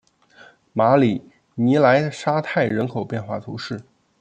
[0.73, 3.83] 马里尼莱沙泰人口变化图示